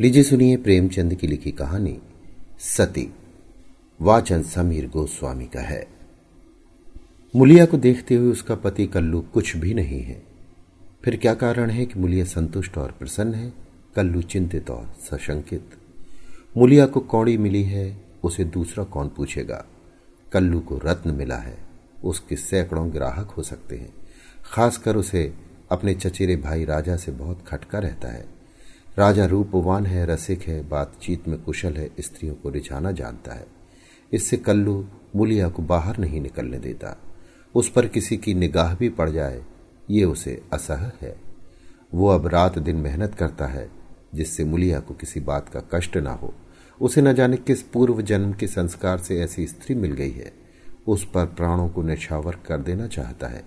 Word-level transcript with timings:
लीजिए 0.00 0.22
सुनिए 0.22 0.56
प्रेमचंद 0.56 1.14
की 1.14 1.26
लिखी 1.26 1.50
कहानी, 1.50 1.98
सती, 2.58 3.14
वाचन 4.00 4.42
समीर 4.42 4.88
गोस्वामी 4.88 5.44
का 5.44 5.60
है। 5.60 5.88
मुलिया 7.36 7.66
को 7.66 7.76
देखते 7.76 8.14
हुए 8.14 8.32
उसका 8.32 8.54
पति 8.54 8.86
कल्लू 8.86 9.20
कुछ 9.20 9.56
भी 9.56 9.74
नहीं 9.74 10.02
है। 10.02 10.22
फिर 11.04 11.16
क्या 11.16 11.34
कारण 11.34 11.70
है 11.70 11.86
कि 11.86 12.00
मुलिया 12.00 12.24
संतुष्ट 12.24 12.78
और 12.78 12.90
प्रसन्न 12.92 13.34
है? 13.34 13.52
कल्लू 13.96 14.22
चिंतित 14.22 14.70
और 14.70 14.96
सशंकित। 15.00 15.70
मुलिया 16.56 16.86
को 16.86 17.00
कौड़ी 17.00 17.38
मिली 17.38 17.62
है, 17.62 18.04
उसे 18.24 18.44
दूसरा 18.44 18.84
कौन 18.84 19.08
पूछेगा? 19.08 19.66
कल्लू 20.32 20.60
को 20.60 20.80
रत्न 20.84 21.10
मिला 21.10 21.36
है, 21.36 21.58
उसके 22.04 22.36
सैकड़ों 22.36 22.92
ग्राहक 22.92 23.30
हो 23.30 23.42
सकते 23.42 23.76
हैं। 23.76 23.94
खासकर 24.44 24.96
उसे 24.96 25.34
अपने 25.70 25.94
चचेरे 25.94 26.36
भाई 26.36 26.64
राजा 26.64 26.96
से 26.96 27.12
बहुत 27.12 27.44
खटका 27.48 27.78
रहता 27.78 28.08
है। 28.08 28.35
राजा 28.98 29.26
रूपवान 29.26 29.86
है, 29.86 30.06
रसिक 30.06 30.42
है, 30.42 30.68
बातचीत 30.68 31.28
में 31.28 31.42
कुशल 31.42 31.72
है, 31.72 31.90
स्त्रियों 32.00 32.34
को 32.34 32.50
रिझाना 32.50 32.92
जानता 32.92 33.34
है। 33.34 33.46
इससे 34.12 34.36
कल्लू 34.36 34.86
मुलिया 35.16 35.48
को 35.48 35.62
बाहर 35.62 35.98
नहीं 35.98 36.20
निकलने 36.20 36.58
देता। 36.58 36.96
उस 37.54 37.70
पर 37.70 37.86
किसी 37.86 38.16
की 38.16 38.34
निगाह 38.34 38.74
भी 38.74 38.88
पड़ 38.88 39.10
जाए, 39.10 39.44
ये 39.90 40.04
उसे 40.04 40.42
असह 40.52 40.92
है। 41.02 41.16
वो 41.94 42.08
अब 42.08 42.26
रात 42.26 42.58
दिन 42.58 42.76
मेहनत 42.76 43.14
करता 43.14 43.46
है, 43.46 43.70
जिससे 44.14 44.44
मुलिया 44.44 44.80
को 44.80 44.94
किसी 44.94 45.20
बात 45.20 45.48
का 45.48 45.60
कष्ट 45.74 45.96
ना 45.96 46.12
हो। 46.12 46.34
उसे 46.80 47.02
न 47.02 47.12
जाने 47.12 47.36
किस 47.36 47.62
पूर्व 47.62 48.02
जन्म 48.02 48.32
के 48.32 48.46
संस्कार 48.46 48.98
से 48.98 49.20
ऐसी 49.20 49.46
स्त्री 49.46 49.76
मिल 49.76 49.92
गई 49.92 50.10
है। 50.10 50.32
उस 50.86 51.10
पर 51.14 51.26
प्राणों 51.26 51.68
को 51.68 51.82
निछावर 51.82 52.36
कर 52.46 52.58
देना 52.58 52.86
चाहता 52.86 53.26
है। 53.26 53.44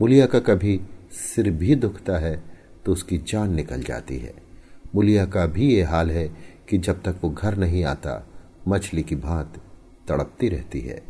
मुलिया 0.00 0.26
का 0.26 0.40
कभी 0.40 0.80
सिर 1.12 1.50
भी 1.50 1.74
दुखता 1.74 2.18
है 2.18 2.42
तो 2.84 2.92
उसकी 2.92 3.18
जान 3.18 3.54
निकल 3.54 3.82
जाती 3.82 4.18
है। 4.18 4.49
मुलिया 4.94 5.26
का 5.26 5.46
भी 5.46 5.74
ये 5.74 5.82
हाल 5.82 6.10
है 6.10 6.28
कि 6.68 6.78
जब 6.78 7.02
तक 7.02 7.16
वो 7.22 7.30
घर 7.30 7.56
नहीं 7.56 7.84
आता, 7.84 8.26
मछली 8.68 9.02
की 9.02 9.16
भांत 9.16 9.62
तड़पती 10.08 10.48
रहती 10.48 10.80
है। 10.80 11.02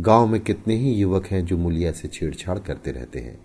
गाँव 0.00 0.26
में 0.26 0.40
कितने 0.40 0.76
ही 0.76 0.92
युवक 0.92 1.26
हैं 1.26 1.44
जो 1.44 1.56
मुलिया 1.56 1.92
से 1.92 2.08
छेड़छाड़ 2.08 2.58
करते 2.58 2.92
रहते 2.92 3.20
हैं, 3.20 3.38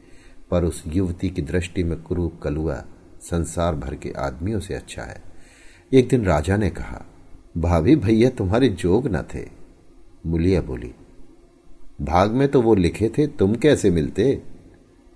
पर 0.51 0.63
उस 0.63 0.83
युवती 0.87 1.29
की 1.29 1.41
दृष्टि 1.41 1.83
में 1.83 2.01
कुरूप 2.01 2.39
कलुआ 2.43 2.83
संसार 3.21 3.75
भर 3.75 3.95
के 3.95 4.11
आदमियों 4.11 4.59
से 4.59 4.73
अच्छा 4.73 5.03
है। 5.03 5.23
एक 5.93 6.07
दिन 6.07 6.25
राजा 6.25 6.57
ने 6.57 6.69
कहा, 6.69 7.05
भाभी 7.57 7.95
भैया, 7.95 8.29
तुम्हारे 8.29 8.69
जोग 8.69 9.07
न 9.07 9.21
थे। 9.35 9.45
मुलिया 10.25 10.61
बोली, 10.61 10.93
भाग 12.01 12.31
में 12.31 12.47
तो 12.47 12.61
वो 12.61 12.75
लिखे 12.75 13.09
थे, 13.09 13.27
तुम 13.27 13.55
कैसे 13.55 13.89
मिलते? 13.89 14.41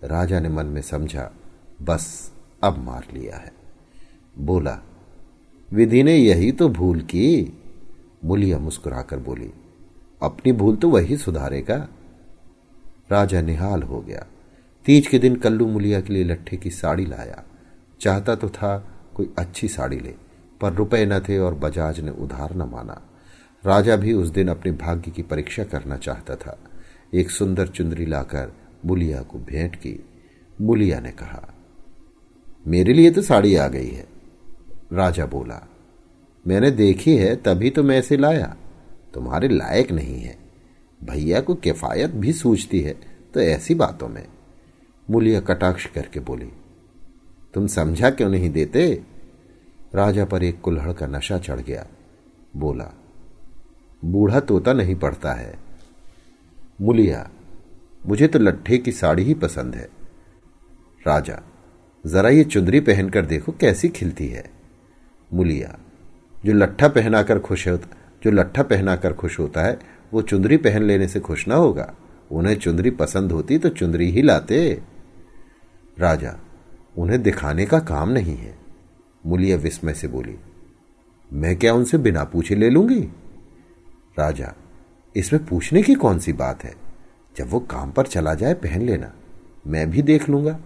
राजा 0.03 0.39
ने 0.39 0.49
मन 0.49 0.65
में 0.65 0.81
समझा, 0.81 1.31
बस, 1.81 2.33
अब 2.63 2.77
मार 2.77 3.07
लिया 3.13 3.37
है। 3.37 3.54
बोला, 4.37 4.79
विधि 5.69 6.03
ने 6.03 6.15
यही 6.15 6.51
तो 6.51 6.69
भूल 6.69 6.99
की। 7.01 7.57
मुलिया 8.25 8.57
मुस्कुराकर 8.59 9.19
बोली, 9.19 9.51
अपनी 10.21 10.51
भूल 10.51 10.75
तो 10.75 10.89
वही 10.89 11.17
सुधारेगा। 11.17 11.87
राजा 13.11 13.41
निहाल 13.41 13.83
हो 13.83 13.99
गया। 14.01 14.25
तीज 14.85 15.07
के 15.07 15.19
दिन 15.19 15.35
कल्लू 15.35 15.67
मुलिया 15.67 16.01
के 16.01 16.13
लिए 16.13 16.23
लट्ठे 16.23 16.57
की 16.57 16.69
साड़ी 16.69 17.05
लाया। 17.05 17.43
चाहता 18.01 18.35
तो 18.35 18.49
था 18.49 18.77
कोई 19.15 19.33
अच्छी 19.37 19.67
साड़ी 19.67 19.99
ले, 19.99 20.13
पर 20.61 20.73
रुपए 20.73 21.05
न 21.05 21.19
थे 21.19 21.37
और 21.37 21.55
बजाज 21.55 21.99
ने 21.99 22.11
उधार 22.11 22.55
न 22.55 22.69
माना। 22.69 23.01
राजा 23.63 23.95
भी 23.95 24.13
उस 24.13 24.29
दिन 24.29 24.47
अपने 24.47 24.71
भाग्य 24.71 25.11
की 25.11 25.21
परीक्षा 25.21 25.63
करना 25.63 25.97
चाहता 25.97 26.35
था। 26.35 26.57
एक 27.13 27.31
सुंदर 27.31 27.67
चुंदरी 27.67 28.05
लाकर 28.05 28.53
मुलिया 28.85 29.21
को 29.21 29.39
भेंट 29.39 29.75
की। 29.75 29.99
मुलिया 30.61 30.99
ने 30.99 31.11
कहा, 31.11 31.53
मेरे 32.67 32.93
लिए 32.93 33.11
तो 33.11 33.21
साड़ी 33.21 33.55
आ 33.55 33.67
गई 33.67 33.89
है। 33.89 34.14
राजा 34.91 35.25
बोला, 35.25 35.61
मैंने 36.45 36.71
देखी 36.71 37.15
है, 37.17 37.35
तभी 37.35 37.69
तो 37.69 37.83
मैं 37.83 37.99
इसे 37.99 38.17
लाया। 38.17 38.55
तुम्हारे 39.13 39.47
लायक 39.47 39.91
नहीं 39.91 40.21
है। 40.21 40.37
भैया 41.01 41.41
को 41.41 41.55
किफायत 41.55 42.11
भी 42.11 42.33
सूझती 42.33 42.79
है 42.81 42.93
तो 43.33 43.39
ऐसी 43.39 43.75
बातों 43.75 44.07
में। 44.07 44.25
मुलिया 45.09 45.39
कटाक्ष 45.39 45.85
करके 45.85 46.19
बोली, 46.19 46.51
तुम 47.53 47.67
समझा 47.67 48.09
क्यों 48.09 48.29
नहीं 48.29 48.49
देते? 48.49 49.03
राजा 49.95 50.25
पर 50.25 50.43
एक 50.43 50.61
कुल्हड़ 50.61 50.93
का 50.93 51.07
नशा 51.07 51.37
चढ़ 51.37 51.59
गया। 51.59 51.85
बोला, 52.55 52.91
बूढ़ा 54.05 54.39
तोता 54.39 54.73
नहीं 54.73 54.95
पड़ता 54.95 55.33
है। 55.33 55.53
मुलिया, 56.81 57.29
मुझे 58.05 58.27
तो 58.27 58.39
लट्ठे 58.39 58.77
की 58.77 58.91
साड़ी 58.91 59.23
ही 59.23 59.33
पसंद 59.33 59.75
है। 59.75 59.87
राजा, 61.07 61.41
जरा 62.05 62.29
ये 62.29 62.43
चुंदरी 62.43 62.79
पहनकर 62.79 63.25
देखो 63.25 63.51
कैसी 63.51 63.89
खिलती 63.89 64.27
है। 64.27 64.54
मुलिया। 65.33 65.77
जो 66.45 66.53
लट्ठा 66.53 66.87
पहनाकर 66.87 67.39
खुश 67.39 67.67
होता 67.67 67.95
जो 68.23 68.31
लट्ठा 68.31 68.63
पहनाकर 68.63 69.13
खुश 69.13 69.39
होता 69.39 69.63
है, 69.63 69.79
वो 70.13 70.21
चुंदरी 70.21 70.57
पहन 70.57 70.83
लेने 70.83 71.07
से 71.07 71.19
खुश 71.19 71.47
ना 71.47 71.55
होगा। 71.55 71.93
उन्हें 72.31 72.55
चुंदरी 72.55 72.89
पसंद 72.91 73.31
होती 73.31 73.57
तो 73.57 73.69
चुंदरी 73.69 74.09
ही 74.11 74.21
लाते। 74.21 74.81
राजा, 75.99 76.35
उन्हें 76.97 77.21
दिखाने 77.23 77.65
का 77.65 77.79
काम 77.79 78.09
नहीं 78.09 78.35
है। 78.35 78.57
मुलिया 79.25 79.57
विस्मय 79.57 79.93
से 79.93 80.07
बोली, 80.07 80.35
मैं 81.29 81.55
क्या 81.59 81.73
उनसे 81.73 81.97
बिना 81.97 82.23
पूछे 82.23 82.55
ले 82.55 82.69
लूँगी? 82.69 82.99
राजा, 84.19 84.53
इसमें 85.15 85.45
पूछने 85.45 85.81
की 85.83 85.93
कौन 85.93 86.19
सी 86.19 86.33
बात 86.33 86.63
है? 86.63 86.73
जब 87.37 87.49
वो 87.49 87.59
काम 87.59 87.91
पर 87.91 88.07
चला 88.07 88.33
जाए 88.33 88.53
पहन 88.53 88.81
लेना, 88.81 89.11
मैं 89.67 89.89
भी 89.91 90.01
देख 90.01 90.29
लूँगा। 90.29 90.59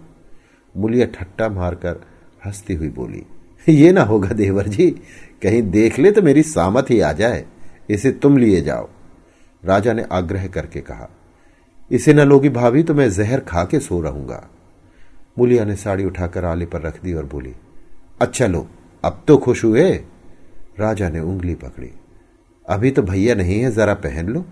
मुलिया 0.74 1.06
ठट्टा 1.06 1.48
मारकर 1.48 2.00
हंसती 2.46 2.74
हुई 2.74 2.88
बोली 2.88 3.24
ये 3.68 3.92
ना 3.92 4.02
होगा 4.02 4.28
देवर 4.28 4.68
जी, 4.68 4.90
कहीं 5.42 5.62
देख 5.62 5.98
ले 5.98 6.10
तो 6.12 6.22
मेरी 6.22 6.42
सामत 6.42 6.90
ही 6.90 7.00
आ 7.00 7.12
जाए, 7.12 7.44
इसे 7.90 8.10
तुम 8.12 8.36
लिए 8.38 8.60
जाओ। 8.60 8.88
राजा 9.62 9.92
ने 9.92 10.04
आग्रह 10.12 10.46
करके 10.46 10.80
कहा, 10.80 11.08
इसे 11.90 12.12
न 12.14 12.20
लोगी 12.20 12.48
भाभी 12.48 12.82
तो 12.82 12.94
मैं 12.94 13.08
जहर 13.10 13.40
खा 13.40 13.64
के 13.64 13.80
सो 13.80 14.00
रहूँगा। 14.00 14.46
मुलिया 15.38 15.64
ने 15.64 15.76
साड़ी 15.76 16.04
उठाकर 16.04 16.44
आले 16.44 16.66
पर 16.66 16.82
रख 16.82 17.02
दी 17.02 17.12
और 17.12 17.26
बोली 17.26 17.54
अच्छा 18.20 18.46
लो, 18.46 18.66
अब 19.04 19.22
तो 19.28 19.36
खुश 19.36 19.64
हुए। 19.64 19.90
राजा 20.80 21.08
ने 21.08 21.20
उंगली 21.20 21.54
पकड़ी, 21.54 21.90
अभी 22.66 22.90
तो 22.90 23.02
भैया 23.02 23.34
नहीं 23.34 23.60
है, 23.60 23.70
जरा 23.70 23.94
पहन 23.96 24.28
लो। 24.28 24.44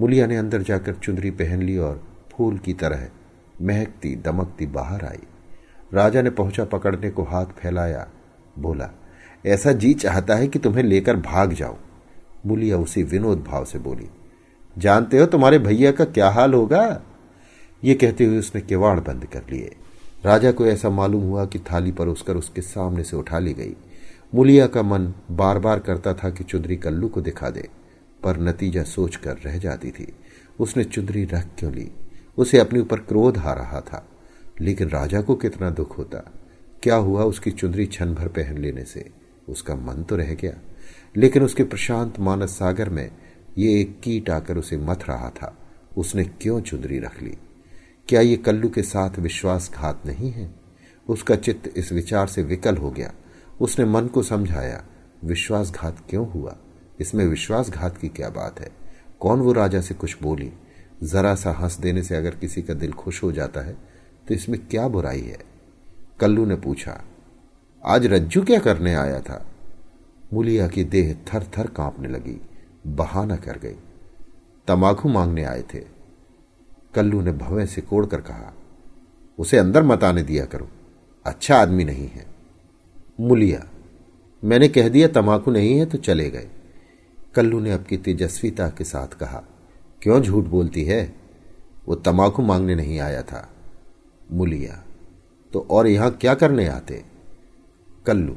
मुलिया 0.00 0.26
ने 0.26 0.36
अंदर 0.36 0.62
जाकर 0.62 0.94
चुंदरी 0.94 1.30
पहन 1.32 1.62
ली 1.62 1.76
और 1.78 2.02
फूल 2.32 2.58
की 2.58 2.72
तरह 2.74 3.08
महकती 3.62 4.14
दमकती 4.16 4.66
बाहर 4.68 5.04
आई। 5.04 5.26
राजा 5.94 6.22
ने 6.22 6.30
पहुँचा 6.30 6.64
पकड़ने 6.64 7.10
को 7.10 7.22
हाथ 7.24 7.46
फैलाया 7.58 8.06
बोला, 8.58 8.90
ऐसा 9.46 9.72
जी 9.72 9.92
चाहता 9.94 10.34
है 10.34 10.48
कि 10.48 10.58
तुम्हें 10.58 10.82
लेकर 10.82 11.16
भाग 11.16 11.52
जाओ 11.52 11.76
मुलिया 12.46 12.78
उसी 12.78 13.02
विनोद 13.02 13.42
भाव 13.42 13.64
से 13.64 13.78
बोली, 13.78 14.08
जानते 14.76 15.18
हो 15.18 15.26
तुम्हारे 15.26 15.58
भैया 15.58 15.92
का 15.92 16.04
क्या 16.04 16.28
हाल 16.30 16.54
होगा? 16.54 17.02
ये 17.82 17.94
कहते 17.94 18.24
हुए 18.24 18.38
उसने 18.38 18.60
किवाड़ 18.60 18.98
बंद 19.00 19.24
कर 19.24 19.42
लिए। 19.50 19.74
राजा 20.24 20.50
को 20.52 20.66
ऐसा 20.66 20.90
मालूम 20.90 21.22
हुआ 21.22 21.44
कि 21.46 21.58
थाली 21.64 21.92
पर 21.92 22.08
उसकर 22.08 22.36
उसके 22.36 22.62
सामने 22.62 23.04
से 23.04 23.16
उठा 23.16 23.38
ली 23.38 23.52
गई। 23.52 23.74
मुलिया 24.34 24.66
का 24.66 24.82
मन 24.82 25.12
बार 25.30 25.58
बार 25.58 25.78
करता 25.78 26.14
था 26.14 26.30
कि 26.30 26.44
चुदरी 26.44 26.76
कल्लू 26.76 27.08
को 27.08 27.20
दिखा 27.20 27.50
दे, 27.50 27.68
पर 28.22 28.40
नतीजा 28.40 28.82
सोचकर 28.82 29.36
रह 29.36 29.58
जाती 29.58 29.90
थी। 29.90 30.12
उसने 30.60 30.84
चुदरी 30.84 31.24
रख 31.24 31.46
क्यों 31.58 31.72
ली? 31.72 31.90
उसे 32.38 32.58
अपने 32.58 32.80
ऊपर 32.80 32.98
क्रोध 32.98 33.38
आ 33.38 33.52
रहा 33.52 33.80
था, 33.80 34.06
लेकिन 34.60 34.88
राजा 34.88 35.20
को 35.22 35.34
कितना 35.34 35.70
दुख 35.70 35.98
होता। 35.98 36.24
क्या 36.82 36.96
हुआ 36.96 37.22
उसकी 37.22 37.50
चुंदरी 37.50 37.86
छन 37.86 38.14
भर 38.14 38.28
पहन 38.28 38.58
लेने 38.58 38.84
से? 38.84 39.10
उसका 39.48 39.74
मन 39.74 40.02
तो 40.02 40.16
रह 40.16 40.34
गया। 40.34 40.52
लेकिन 41.16 41.42
उसके 41.42 41.64
प्रशांत 41.64 42.20
मानस 42.20 42.50
सागर 42.50 42.88
में 42.88 43.10
ये 43.58 43.80
एक 43.80 44.00
कीट 44.00 44.30
आकर 44.30 44.56
उसे 44.56 44.76
मथ 44.76 44.96
रहा 45.08 45.30
था। 45.30 45.58
उसने 45.96 46.24
क्यों 46.24 46.60
चुंदरी 46.60 46.98
रख 46.98 47.22
ली? 47.22 47.38
क्या 48.08 48.20
ये 48.20 48.36
कल्लू 48.36 48.68
के 48.68 48.82
साथ 48.82 49.18
विश्वासघात 49.18 50.02
नहीं 50.06 50.32
है? 50.32 50.54
उसका 51.08 51.36
चित्त 51.36 51.72
इस 51.76 51.92
विचार 51.92 52.26
से 52.26 52.42
विकल 52.42 52.76
हो 52.76 52.90
गया। 52.90 53.14
उसने 53.60 53.84
मन 53.84 54.06
को 54.06 54.22
समझाया, 54.22 54.84
विश्वासघात 55.24 56.06
क्यों 56.10 56.30
हुआ? 56.30 56.56
इसमें 57.00 57.24
विश्वासघात 57.26 57.98
की 57.98 58.08
क्या 58.08 58.28
बात 58.28 58.60
है? 58.60 58.70
कौन 59.20 59.40
वो 59.40 59.52
राजा 59.52 59.80
से 59.80 59.94
कुछ 59.94 60.16
बोली? 60.22 60.52
जरा 61.02 61.34
सा 61.34 61.50
हंस 61.50 61.78
देने 61.78 62.02
से 62.02 62.16
अगर 62.16 62.30
किसी 62.30 62.62
का 62.62 62.74
दिल 62.74 62.92
खुश 62.92 63.22
हो 63.22 63.32
जाता 63.32 63.60
है 63.60 63.76
तो 64.28 64.34
इसमें 64.34 64.66
क्या 64.66 64.88
बुराई 64.88 65.20
है? 65.20 65.57
कल्लू 66.20 66.44
ने 66.46 66.56
पूछा, 66.56 67.00
आज 67.84 68.06
रज्जू 68.06 68.42
क्या 68.42 68.58
करने 68.58 68.94
आया 68.94 69.20
था? 69.20 69.44
मुलिया 70.32 70.66
की 70.68 70.84
देह 70.84 71.14
थर 71.26 71.44
थर 71.58 71.66
कांपने 71.66 72.08
लगी, 72.08 72.40
बहाना 72.86 73.36
कर 73.36 73.58
गई। 73.58 73.76
तमाकू 74.68 75.08
मांगने 75.08 75.44
आए 75.44 75.62
थे। 75.74 75.82
कल्लू 76.94 77.20
ने 77.20 77.32
भवे 77.32 77.66
से 77.66 77.80
कोड़कर 77.80 78.20
कहा, 78.20 78.52
उसे 79.38 79.58
अंदर 79.58 79.82
मत 79.82 80.04
आने 80.04 80.22
दिया 80.22 80.44
करो 80.44 80.68
अच्छा 81.26 81.56
आदमी 81.56 81.84
नहीं 81.84 82.08
है। 82.08 82.26
मुलिया, 83.20 83.64
मैंने 84.42 84.68
कह 84.68 84.88
दिया 84.88 85.08
तमाकू 85.08 85.50
नहीं 85.50 85.78
है 85.78 85.86
तो 85.86 85.98
चले 85.98 86.28
गए। 86.30 86.48
कल्लू 87.34 87.60
ने 87.60 87.72
अपनी 87.72 87.98
तेजस्वीता 87.98 88.68
के 88.68 88.84
साथ 88.84 89.16
कहा, 89.18 89.42
क्यों 90.02 90.20
झूठ 90.20 90.44
बोलती 90.44 90.84
है? 90.84 91.14
वो 91.88 91.94
तमाकू 91.94 92.42
मांगने 92.42 92.74
नहीं 92.74 93.00
आया 93.00 93.22
था। 93.22 93.48
मुलिया 94.32 94.82
तो 95.52 95.66
और 95.70 95.86
यहाँ 95.86 96.10
क्या 96.10 96.34
करने 96.34 96.66
आते? 96.68 97.04
कल्लू, 98.06 98.36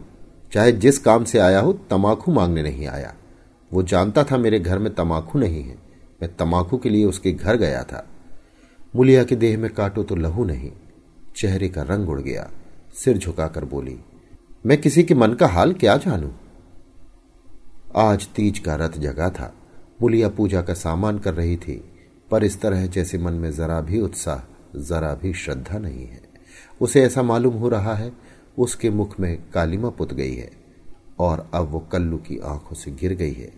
चाहे 0.54 0.72
जिस 0.72 1.00
काम 1.00 1.24
से 1.24 1.40
आया 1.40 1.60
हो 1.60 1.74
तमाकू 1.74 2.32
मांगने 2.32 2.64
नहीं 2.64 2.88
आया। 2.88 3.16
वो 3.74 3.84
जानता 3.84 4.24
था 4.24 4.38
मेरे 4.38 4.60
घर 4.60 4.80
में 4.80 4.94
तमाकू 4.94 5.40
नहीं 5.40 5.64
है। 5.64 5.78
मैं 6.22 6.36
तमाकू 6.36 6.78
के 6.78 6.90
लिए 6.90 7.06
उसके 7.06 7.32
घर 7.32 7.56
गया 7.56 7.84
था। 7.84 8.08
मुलिया 8.96 9.24
के 9.24 9.36
देह 9.36 9.58
में 9.58 9.74
काटो 9.74 10.04
तो 10.04 10.16
लहू 10.16 10.44
नहीं। 10.46 10.72
चेहरे 11.36 11.70
का 11.70 11.82
रंग 11.82 12.10
उड़ 12.10 12.22
गया। 12.22 12.50
सिर 12.96 13.18
झुकाकर 13.18 13.66
बोली, 13.66 14.00
मैं 14.66 14.82
किसी 14.82 15.04
के 15.04 15.14
मन 15.14 15.34
का 15.34 15.48
हाल 15.48 15.74
क्या 15.74 15.98
जानू? 15.98 16.32
आज 17.96 18.28
तीज 18.28 18.60
का 18.60 18.76
रथ 18.76 18.90
जगा 18.90 19.30
था। 19.30 19.54
मुलिया 20.02 20.30
पूजा 20.30 20.62
का 20.62 20.74
सामान 20.74 21.20
कर 21.20 21.34
रही 21.34 21.58
थी। 21.58 21.88
पर 22.32 22.44
इस 22.44 22.62
तरह 22.62 22.86
जैसे 22.86 23.18
मन 23.18 23.34
में 23.34 23.52
जरा 23.52 23.82
भी 23.82 24.00
उत्साह, 24.00 24.40
जरा 24.80 25.14
भी 25.14 25.34
श्रद्धा 25.34 25.78
नहीं 25.78 26.08
है। 26.08 26.31
उसे 26.82 27.02
ऐसा 27.02 27.24
मालूम 27.24 27.54
हो 27.54 27.70
रहा 27.70 27.94
है, 27.94 28.12
उसके 28.58 28.90
मुख 28.90 29.20
में 29.20 29.50
कालिमा 29.54 29.90
पुत 29.90 30.14
गई 30.14 30.36
है, 30.36 30.52
और 31.20 31.52
अब 31.54 31.68
वो 31.70 31.80
कल्लू 31.80 32.18
की 32.18 32.38
आँखों 32.38 32.76
से 32.76 32.92
गिर 32.92 33.14
गई 33.14 33.34
है। 33.34 33.54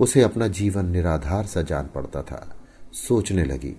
उसे 0.00 0.22
अपना 0.22 0.48
जीवन 0.48 0.86
निराधार 0.86 1.46
सा 1.46 1.62
जान 1.62 1.88
पड़ता 1.94 2.22
था। 2.22 2.56
सोचने 2.92 3.44
लगी, 3.44 3.76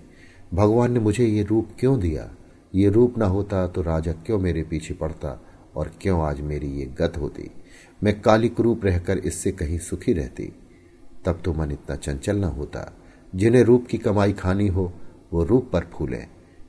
भगवान 0.54 0.92
ने 0.92 1.00
मुझे 1.00 1.26
ये 1.26 1.44
रूप 1.44 1.70
क्यों 1.80 2.00
दिया? 2.00 2.32
ये 2.76 2.90
रूप 2.90 3.18
ना 3.18 3.26
होता 3.26 3.68
तो 3.68 3.82
राजा 3.82 4.12
क्यों 4.12 4.40
मेरे 4.40 4.64
पीछे 4.64 4.94
पड़ता, 4.94 5.42
और 5.76 5.92
क्यों 6.02 6.22
आज 6.22 6.42
मेरी 6.42 6.68
ये 6.68 6.86
गत 6.86 7.14
होती? 7.18 7.52
मैं 8.04 8.22
कालिक 8.22 8.60
रूप 8.60 8.86
रहकर 8.86 9.18
इससे 9.18 9.52
कहीं 9.52 9.80
सुखी 9.80 10.14
रहती। 10.14 10.54
तब 11.26 11.42
तो 11.46 11.54
मन 11.54 11.72
इतना 11.72 11.96
चंचल 11.96 12.38
न 12.38 12.44
होता। 12.44 12.94
जिन्हें 13.36 13.64
रूप 13.64 13.88
की 13.88 13.98
कमाई 13.98 14.34
खानी 14.34 14.68
हो, 14.68 14.94
वो 15.34 15.44
रूप 15.44 15.70
पर 15.74 15.88
फूले। 15.94 16.24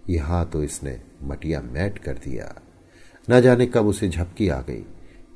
यहाँ 0.09 0.47
तो 0.47 0.63
इसने 0.63 1.01
मटिया 1.25 1.61
मैट 1.61 1.99
कर 1.99 2.13
दिया। 2.13 2.55
न 3.31 3.41
जाने 3.41 3.67
कब 3.67 3.87
उसे 3.87 4.09
झपकी 4.09 4.49
आ 4.49 4.61
गई। 4.61 4.85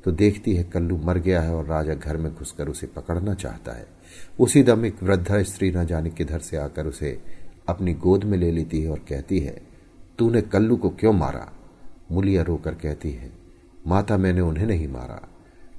तो 0.03 0.11
देखती 0.11 0.55
है 0.55 0.63
कल्लू 0.63 0.97
मर 0.97 1.17
गया 1.17 1.41
है 1.41 1.55
और 1.55 1.65
राजा 1.65 1.93
घर 1.93 2.17
में 2.17 2.35
घुसकर 2.35 2.67
उसे 2.67 2.87
पकड़ना 2.87 3.33
चाहता 3.33 3.71
है। 3.71 3.87
उसी 4.39 4.63
दम 4.63 4.85
एक 4.85 5.03
वृद्धा 5.03 5.43
स्त्री 5.43 5.71
न 5.71 5.85
जाने 5.85 6.09
किधर 6.09 6.39
से 6.39 6.57
आकर 6.57 6.87
उसे 6.87 7.21
अपनी 7.69 7.93
गोद 7.93 8.23
में 8.23 8.37
ले 8.37 8.51
लेती 8.51 8.81
है 8.81 8.89
और 8.89 8.99
कहती 8.99 9.39
है, 9.39 9.61
तूने 10.17 10.41
कल्लू 10.41 10.77
को 10.77 10.89
क्यों 10.89 11.13
मारा? 11.13 11.51
मुलिया 12.11 12.41
रोकर 12.41 12.73
कहती 12.73 13.11
है, 13.11 13.31
माता 13.87 14.17
मैंने 14.17 14.41
उन्हें 14.41 14.67
नहीं 14.67 14.87
मारा। 14.87 15.29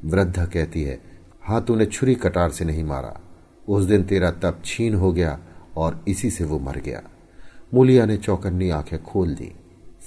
वृद्धा 0.05 0.47
कहती 0.47 0.83
है 0.83 1.01
हाँ 1.43 1.65
तूने 1.65 1.87
छुरी 1.87 2.15
कटार 2.15 2.51
से 2.51 2.65
नहीं 2.65 2.85
मारा। 2.85 3.21
उस 3.69 3.85
दिन 3.85 4.05
तेरा 4.05 4.31
तप 4.31 4.62
छीन 4.65 4.95
हो 4.95 5.12
गया 5.12 5.39
और 5.77 6.05
इसी 6.09 6.31
से 6.31 6.45
वो 6.45 6.59
मर 6.59 6.79
गया। 6.79 7.03
मुलिया 7.75 8.07
ने 8.07 8.17
चौकन्नी 8.17 8.71
आँखें 8.71 9.03
खोल 9.03 9.35
दी। 9.35 9.53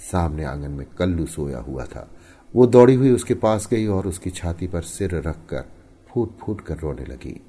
सामने 0.04 0.44
आँगन 0.44 0.70
में 0.70 0.86
कल्लू 0.98 1.26
सोया 1.26 1.58
हुआ 1.58 1.84
था। 1.84 2.08
वो 2.54 2.66
दौड़ी 2.66 2.94
हुई 2.94 3.10
उसके 3.10 3.34
पास 3.34 3.68
गई 3.70 3.86
और 3.86 4.06
उसकी 4.06 4.30
छाती 4.30 4.66
पर 4.66 4.82
सिर 4.82 5.14
रखकर 5.18 5.64
फूट 6.08 6.36
फूट 6.38 6.60
कर 6.60 6.78
रोने 6.78 7.04
लगी। 7.04 7.40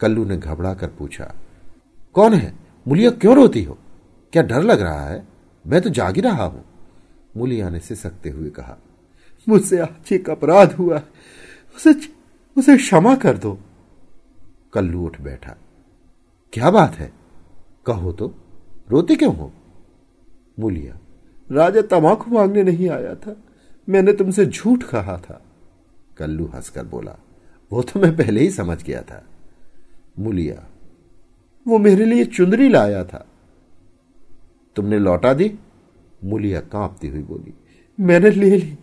कल्लू 0.00 0.24
ने 0.24 0.36
घबरा 0.36 0.74
कर 0.74 0.88
पूछा, 0.88 1.34
कौन 2.14 2.34
है? 2.34 2.54
मुलिया 2.86 3.10
क्यों 3.10 3.34
रोती 3.36 3.62
हो? 3.62 3.78
क्या 4.32 4.42
डर 4.42 4.62
लग 4.62 4.80
रहा 4.80 5.04
है? 5.04 5.26
मैं 5.64 5.80
तो 5.80 5.90
जागी 5.90 6.20
रहा 6.20 6.44
हूँ। 6.44 6.64
मुलिया 7.36 7.68
ने 7.68 7.78
सिसकते 7.80 8.30
हुए 8.30 8.50
कहा, 8.50 8.76
मुझसे 9.46 9.78
आज 9.78 10.12
एक 10.12 10.30
अपराध 10.30 10.72
हुआ 10.72 11.00
उसे 11.76 11.94
उसे 12.56 12.76
क्षमा 12.76 13.14
कर 13.16 13.38
दो। 13.38 13.58
कल्लू 14.72 15.04
उठ 15.06 15.20
बैठा, 15.20 15.56
क्या 16.52 16.70
बात 16.70 16.94
है? 16.94 17.12
कहो 17.86 18.12
तो 18.12 18.34
रोते 18.90 19.16
क्यों 19.16 19.34
हो? 19.36 19.52
मुलिया 20.58 20.98
राजा 21.48 21.82
तमाकू 21.82 22.30
मांगने 22.30 22.62
नहीं 22.62 22.88
आया 22.90 23.14
था। 23.14 23.36
मैंने 23.88 24.12
तुमसे 24.12 24.46
झूठ 24.46 24.82
कहा 24.82 25.16
था। 25.18 25.40
कल्लू 26.16 26.46
हंसकर 26.46 26.84
बोला, 26.84 27.16
वो 27.70 27.82
तो 27.82 28.00
मैं 28.00 28.16
पहले 28.16 28.40
ही 28.40 28.50
समझ 28.50 28.82
गया 28.84 29.02
था। 29.02 29.22
मुलिया, 30.18 30.66
वो 31.66 31.78
मेरे 31.78 32.04
लिए 32.04 32.24
चुंदरी 32.24 32.68
लाया 32.68 33.04
था। 33.04 33.26
तुमने 34.76 34.98
लौटा 34.98 35.32
दी? 35.34 35.52
मुलिया 36.24 36.60
कांपती 36.62 37.08
हुई 37.08 37.22
बोली, 37.22 37.54
मैंने 37.98 38.30
ले 38.30 38.50
ली। 38.50 38.76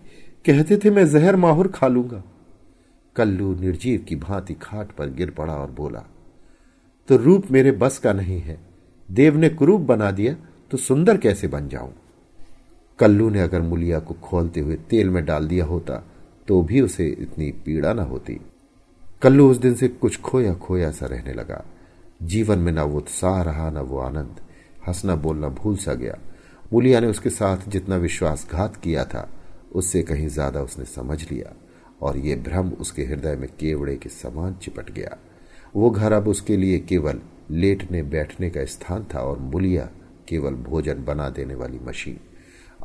कहते 0.46 0.78
थे 0.78 0.90
मैं 0.90 1.08
जहर 1.08 1.36
माहौर 1.36 1.68
खा 1.68 1.88
लूँगा। 1.88 2.24
कल्लू 3.16 3.54
निर्जीव 3.56 4.06
की 4.10 4.16
भांति 4.16 4.54
खाट 4.54 4.92
पर 4.92 5.10
गिर 5.10 5.32
पड़ा 5.32 5.54
और 5.54 5.72
बोला 5.72 6.04
तो 7.10 7.18
रूप 7.18 7.52
मेरे 7.52 7.72
बस 7.72 7.98
का 7.98 8.14
नहीं 8.14 8.40
है। 8.40 8.60
देव 9.10 9.38
ने 9.38 9.50
कुरूप 9.50 9.82
बना 9.82 10.12
दिया 10.12 10.36
तो 10.72 10.78
सुंदर 10.78 11.18
कैसे 11.18 11.48
बन 11.48 11.68
जाऊँ? 11.68 11.94
कल्लू 13.02 13.30
ने 13.30 13.42
अगर 13.42 13.62
मुलिया 13.64 14.00
को 14.00 14.14
खोलते 14.22 14.60
हुए 14.60 14.76
तेल 14.90 15.10
में 15.10 15.24
डाल 15.26 15.48
दिया 15.48 15.66
होता 15.66 16.04
तो 16.48 16.62
भी 16.62 16.82
उसे 16.82 17.08
इतनी 17.10 17.52
पीड़ा 17.66 17.94
न 17.94 18.00
होती। 18.06 18.40
कल्लू 19.22 19.50
उस 19.52 19.58
दिन 19.58 19.76
से 19.76 19.88
कुछ 19.88 20.20
खोया 20.22 20.54
खोया 20.56 20.92
सा 20.92 21.06
रहने 21.06 21.34
लगा। 21.34 21.64
जीवन 22.24 22.60
में 22.60 22.72
न 22.72 22.80
वो 22.80 22.98
उत्साह 22.98 23.42
रहा, 23.42 23.70
न 23.70 23.78
वो 23.80 24.00
आनंद। 24.00 24.40
हंसना 24.88 25.16
बोलना 25.18 25.50
भूल 25.52 25.76
सा 25.78 25.94
गया। 25.94 26.18
मुलिया 26.74 27.00
ने 27.00 27.08
उसके 27.08 27.30
साथ 27.30 27.68
जितना 27.70 27.96
विश्वासघात 27.98 28.76
किया 28.76 29.04
था, 29.06 29.28
उससे 29.74 30.02
कहीं 30.04 30.28
ज़्यादा 30.28 30.62
उसने 30.62 30.86
समझ 30.86 31.22
लिया, 31.32 31.54
और 32.02 32.18
ये 32.18 32.36
भ्रम 32.40 32.70
उसके 32.72 33.04
हृदय 33.04 33.36
में 33.36 33.48
केवड़े 33.60 33.96
के 33.96 34.10
समान 34.10 34.56
चिपट 34.56 34.92
गया। 34.92 35.18
वो 35.76 35.90
घर 35.90 36.12
अब 36.12 36.28
उसके 36.28 36.58
लिए 36.58 36.80
केवल 36.82 37.22
लेटने 37.52 38.04
बैठने 38.06 38.50
का 38.50 38.66
स्थान 38.68 39.06
था, 39.14 39.20
और 39.20 39.40
मुलिया 39.40 39.90
केवल 40.30 40.56
भोजन 40.64 41.04
बना 41.06 41.30
देने 41.30 41.56
वाली 41.56 41.80
मशीन। 41.80 42.20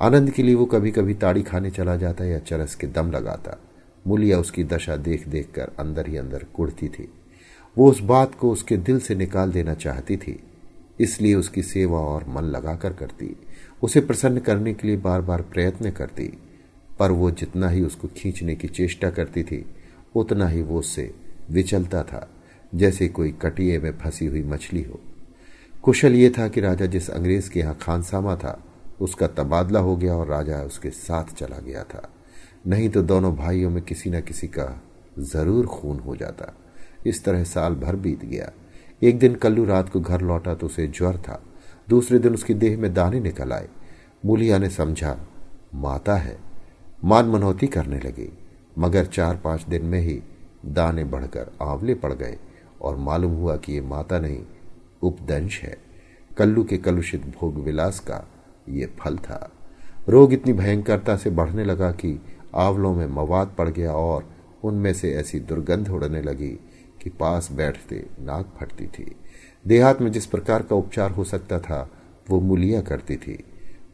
आनंद 0.00 0.30
के 0.30 0.42
लिए 0.42 0.54
वो 0.54 0.64
कभी 0.64 0.90
कभी 0.90 1.14
ताड़ी 1.14 1.42
खाने 1.42 1.70
चला 1.70 1.96
जाता 1.96 2.24
या 2.24 2.38
चरस 2.38 2.74
के 2.74 2.86
दम 2.86 3.10
लगाता। 3.10 3.58
मुलिया 4.06 4.38
उसकी 4.38 4.64
दशा 4.64 4.96
देख 4.96 5.28
देख 5.28 5.48
कर 5.54 5.70
अंदर 5.78 6.08
ही 6.08 6.16
अंदर 6.16 6.44
कुड़ती 6.54 6.88
थी। 6.88 7.08
वो 7.78 7.90
उस 7.90 8.00
बात 8.00 8.34
को 8.34 8.50
उसके 8.50 8.76
दिल 8.76 9.00
से 9.00 9.14
निकाल 9.14 9.52
देना 9.52 9.74
चाहती 9.74 10.16
थी। 10.16 10.40
इसलिए 11.00 11.34
उसकी 11.34 11.62
सेवा 11.62 11.98
और 11.98 12.24
मन 12.28 12.42
लगाकर 12.42 12.92
करती। 12.92 13.36
उसे 13.82 14.00
प्रसन्न 14.00 14.38
करने 14.38 14.74
के 14.74 14.88
लिए 14.88 14.96
बार 14.96 15.20
बार 15.20 15.42
प्रयत्न 15.42 15.90
करती। 15.90 16.38
पर 16.98 17.10
वो 17.10 17.30
जितना 17.30 17.68
ही 17.68 17.82
उसको 17.82 18.08
खींचने 18.08 18.54
की 18.54 18.68
चेष्टा 18.68 19.10
करती 19.10 19.42
थी, 19.42 19.66
उतना 20.14 20.48
ही 20.48 20.62
वो 20.62 20.78
उससे 20.78 21.14
विचलता 21.50 22.02
था, 22.02 22.30
जैसे 22.74 23.08
कोई 23.08 23.32
कटिए 23.42 23.78
में 23.78 23.98
फंसी 23.98 24.26
हुई 24.26 24.42
मछली 24.42 24.82
हो। 24.82 25.00
कुशल 25.82 26.14
ये 26.14 26.30
था 26.30 26.48
कि 26.48 26.60
राजा 26.60 26.86
जिस 26.86 27.10
अंग्रेज़ 27.10 27.50
के 27.50 27.60
यहाँ 27.60 27.78
खानसामा 27.82 28.36
था 28.36 28.64
उसका 29.00 29.26
तबादला 29.26 29.80
हो 29.80 29.96
गया 29.96 30.14
और 30.14 30.26
राजा 30.26 30.60
उसके 30.62 30.90
साथ 30.90 31.34
चला 31.34 31.58
गया 31.58 31.82
था। 31.84 32.08
नहीं 32.66 32.88
तो 32.88 33.02
दोनों 33.02 33.34
भाइयों 33.36 33.70
में 33.70 33.82
किसी 33.82 34.10
न 34.10 34.20
किसी 34.20 34.46
का 34.48 34.68
ज़रूर 35.18 35.66
खून 35.66 35.98
हो 35.98 36.16
जाता। 36.16 36.52
इस 37.06 37.24
तरह 37.24 37.44
साल 37.44 37.74
भर 37.74 37.96
बीत 37.96 38.24
गया। 38.24 38.50
एक 39.02 39.18
दिन 39.18 39.34
कल्लू 39.34 39.64
रात 39.64 39.88
को 39.88 40.00
घर 40.00 40.20
लौटा 40.20 40.54
तो 40.54 40.66
उसे 40.66 40.86
ज्वर 40.86 41.16
था। 41.18 41.42
दूसरे 41.88 42.18
दिन 42.18 42.34
उसकी 42.34 42.54
देह 42.54 42.78
में 42.78 42.92
दाने 42.94 43.20
निकल 43.20 43.52
आए। 43.52 43.68
मूलिया 44.24 44.58
ने 44.58 44.70
समझा, 44.70 45.16
माता 45.74 46.16
है। 46.16 46.38
मान 47.04 47.28
मनौती 47.28 47.66
करने 47.66 47.98
लगी। 47.98 48.28
मगर 48.78 49.06
चार 49.06 49.36
पाँच 49.36 49.64
दिन 49.64 49.84
में 49.84 50.00
ही 50.00 50.20
दाने 50.66 51.04
बढ़कर 51.04 51.52
आंवले 51.62 51.94
पड़ 51.94 52.12
गए 52.12 52.38
और 52.82 52.96
मालूम 52.96 53.32
हुआ 53.32 53.56
कि 53.56 53.72
ये 53.72 53.80
माता 53.80 54.18
नहीं, 54.18 54.40
उपदंश 55.02 55.60
है। 55.62 55.76
कल्लू 56.36 56.64
के 56.64 56.78
कलुषित 56.78 57.26
भोग 57.36 57.58
विलास 57.58 58.00
का 58.00 58.24
ये 58.68 58.86
फल 58.86 59.16
था। 59.16 59.52
रोग 60.08 60.32
इतनी 60.32 60.52
भयंकरता 60.52 61.16
से 61.16 61.30
बढ़ने 61.30 61.64
लगा 61.64 61.90
कि 61.90 62.20
आंवलों 62.54 62.94
में 62.94 63.06
मवाद 63.06 63.54
पड़ 63.58 63.68
गया 63.68 63.92
और 63.92 64.28
उनमें 64.64 64.94
से 64.94 65.12
ऐसी 65.12 65.40
दुर्गंध 65.40 65.88
उड़ने 65.88 66.22
लगी 66.22 66.58
कि 67.02 67.10
पास 67.10 67.52
बैठते 67.52 68.06
नाक 68.20 68.54
फटती 68.60 68.86
थी। 68.86 69.16
देहात 69.66 70.00
में 70.00 70.12
जिस 70.12 70.26
प्रकार 70.26 70.62
का 70.62 70.76
उपचार 70.76 71.10
हो 71.10 71.24
सकता 71.24 71.58
था, 71.58 71.90
वो 72.30 72.40
मुलिया 72.40 72.80
करती 72.80 73.16
थी, 73.16 73.44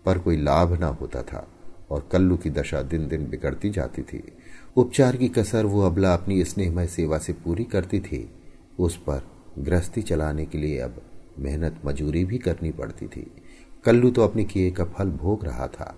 पर 0.05 0.19
कोई 0.19 0.37
लाभ 0.37 0.81
ना 0.81 0.87
होता 0.87 1.23
था 1.23 1.49
और 1.91 2.09
कल्लू 2.12 2.37
की 2.37 2.50
दशा 2.50 2.83
दिन 2.83 3.09
दिन 3.09 3.29
बिगड़ती 3.29 3.71
जाती 3.71 4.02
थी। 4.02 4.33
उपचार 4.76 5.17
की 5.17 5.29
कसर 5.29 5.64
वो 5.64 5.83
अबला 5.83 6.14
अपनी 6.14 6.45
स्नेहमय 6.45 6.87
सेवा 6.87 7.19
से 7.19 7.33
पूरी 7.33 7.64
करती 7.64 8.00
थी। 8.00 8.31
उस 8.79 8.97
पर 8.97 9.23
गृहस्थी 9.59 10.02
चलाने 10.02 10.45
के 10.47 10.59
लिए 10.59 10.79
अब 10.79 11.02
मेहनत 11.38 11.81
मजूरी 11.85 12.25
भी 12.25 12.38
करनी 12.38 12.71
पड़ती 12.71 13.07
थी। 13.07 13.42
कल्लू 13.85 14.11
तो 14.11 14.23
अपने 14.23 14.45
किए 14.45 14.71
का 14.71 14.85
फल 14.85 15.11
भोग 15.12 15.45
रहा 15.45 15.67
था। 15.67 15.95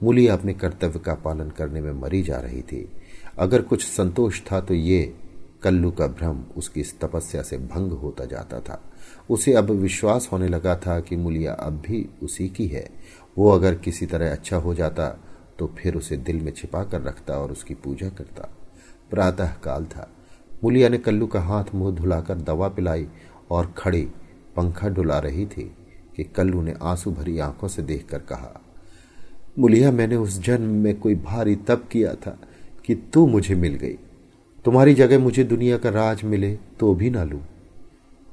मुली 0.00 0.26
अपने 0.28 0.54
कर्तव्य 0.54 0.98
का 0.98 1.14
पालन 1.14 1.50
करने 1.50 1.80
में 1.80 1.92
मरी 1.92 2.22
जा 2.22 2.38
रही 2.38 2.62
थी। 2.62 2.88
अगर 3.38 3.62
कुछ 3.62 3.84
संतोष 3.84 4.40
था 4.52 4.60
तो 4.60 4.74
ये 4.74 5.02
कल्लू 5.62 5.90
का 5.90 6.06
भ्रम 6.08 6.42
उसकी 6.56 6.80
इस 6.80 6.98
तपस्या 7.00 7.42
से 7.42 7.58
भंग 7.58 7.92
होता 7.92 8.24
जाता 8.24 8.60
था। 8.60 8.80
उसे 9.30 9.52
अब 9.52 9.70
विश्वास 9.70 10.28
होने 10.32 10.48
लगा 10.48 10.74
था 10.76 10.98
कि 11.00 11.16
मुलिया 11.16 11.52
अब 11.52 11.80
भी 11.80 12.08
उसी 12.22 12.48
की 12.48 12.66
है। 12.66 12.88
वो 13.38 13.50
अगर 13.50 13.74
किसी 13.74 14.06
तरह 14.06 14.32
अच्छा 14.32 14.56
हो 14.56 14.74
जाता 14.74 15.08
तो 15.58 15.66
फिर 15.78 15.96
उसे 15.96 16.16
दिल 16.16 16.40
में 16.40 16.52
छिपा 16.52 16.82
कर 16.84 17.02
रखता 17.02 17.34
और 17.34 17.52
उसकी 17.52 17.74
पूजा 17.74 18.08
करता। 18.08 18.48
प्रातः 19.10 19.52
काल 19.54 19.84
था। 19.86 20.08
मुलिया 20.64 20.88
ने 20.88 20.98
कल्लू 20.98 21.26
का 21.26 21.40
हाथ 21.40 21.74
मुँह 21.74 21.94
धुलाकर 21.94 22.38
दवा 22.40 22.68
पिलाई 22.68 23.06
और 23.50 23.72
खड़ी 23.76 24.02
पंखा 24.56 24.88
डुला 24.88 25.18
रही 25.18 25.46
थी। 25.46 25.70
कि 26.16 26.24
कल्लू 26.26 26.62
ने 26.62 26.74
आँसू 26.82 27.10
भरी 27.10 27.38
आँखों 27.38 27.68
से 27.68 27.82
देखकर 27.82 28.18
कहा, 28.18 28.60
मुलिया, 29.58 29.90
मैंने 29.90 30.16
उस 30.16 30.40
जन्म 30.40 30.74
में 30.74 30.98
कोई 30.98 31.14
भारी 31.14 31.56
तप 31.68 31.88
किया 31.92 32.14
था 32.16 32.38
कि 32.86 32.94
तू 32.94 33.26
मुझे 33.26 33.54
मिल 33.54 33.74
गई। 33.74 33.96
तुम्हारी 34.64 34.94
जगह 34.94 35.18
मुझे 35.18 35.44
दुनिया 35.44 35.78
का 35.78 35.90
राज 35.90 36.22
मिले 36.24 36.54
तो 36.80 36.94
भी 36.94 37.10
ना 37.10 37.24
लू। 37.24 37.40